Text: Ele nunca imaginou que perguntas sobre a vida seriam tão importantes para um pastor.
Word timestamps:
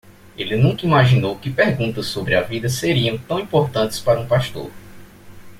Ele 0.35 0.55
nunca 0.57 0.83
imaginou 0.83 1.37
que 1.37 1.53
perguntas 1.53 2.07
sobre 2.07 2.33
a 2.33 2.41
vida 2.41 2.67
seriam 2.67 3.19
tão 3.19 3.39
importantes 3.39 3.99
para 3.99 4.19
um 4.19 4.25
pastor. 4.27 4.71